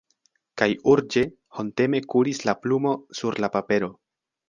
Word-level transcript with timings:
Kaj 0.61 0.67
urĝe, 0.93 1.23
honteme 1.59 2.03
kuris 2.15 2.43
la 2.51 2.59
plumo 2.65 2.99
sur 3.21 3.43
la 3.47 3.55
papero. 3.59 3.97